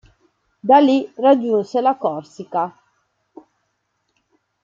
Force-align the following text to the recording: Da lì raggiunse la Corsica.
Da 0.63 0.79
lì 0.79 1.07
raggiunse 1.17 1.79
la 1.79 1.95
Corsica. 1.95 2.75